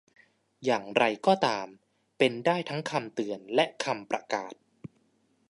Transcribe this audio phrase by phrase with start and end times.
[0.65, 1.67] อย่างไรก็ตาม
[2.17, 4.53] เป็นได้ทั้งคำเตือนและคำประกาศ